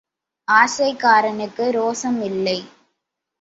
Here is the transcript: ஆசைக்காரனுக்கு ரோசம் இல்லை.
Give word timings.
ஆசைக்காரனுக்கு 0.47 1.65
ரோசம் 1.71 2.19
இல்லை. 2.21 2.57